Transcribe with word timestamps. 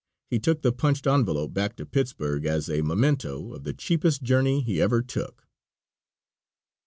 He 0.31 0.39
took 0.39 0.63
the 0.63 0.71
punched 0.71 1.05
envelope 1.05 1.53
back 1.53 1.75
to 1.75 1.85
Pittsburg 1.85 2.47
as 2.47 2.71
a 2.71 2.81
memento 2.81 3.53
of 3.53 3.65
the 3.65 3.73
cheapest 3.75 4.23
journey 4.23 4.59
he 4.61 4.81
ever 4.81 5.03
took. 5.03 5.47